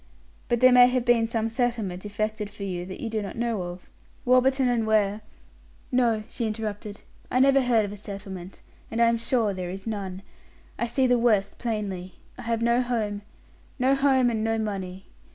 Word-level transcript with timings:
But 0.49 0.61
there 0.61 0.71
may 0.71 0.87
have 0.87 1.05
been 1.05 1.27
some 1.27 1.47
settlement 1.47 2.07
effected 2.07 2.49
for 2.49 2.63
you 2.63 2.87
that 2.87 2.99
you 3.01 3.07
do 3.07 3.21
not 3.21 3.35
know 3.35 3.61
of. 3.61 3.87
Warburton 4.25 4.83
& 4.85 4.85
Ware" 4.87 5.21
"No," 6.01 6.23
she 6.27 6.47
interrupted: 6.47 7.01
"I 7.29 7.39
never 7.39 7.61
heard 7.61 7.85
of 7.85 7.91
a 7.93 7.97
settlement, 7.97 8.61
and 8.89 8.99
I 8.99 9.05
am 9.09 9.17
sure 9.19 9.53
there 9.53 9.69
is 9.69 9.85
none. 9.85 10.23
I 10.79 10.87
see 10.87 11.05
the 11.05 11.19
worst 11.19 11.59
plainly. 11.59 12.15
I 12.35 12.41
have 12.41 12.63
no 12.63 12.81
home, 12.81 13.21
no 13.77 13.93
home 13.93 14.31
and 14.31 14.43
no 14.43 14.57
money. 14.57 15.05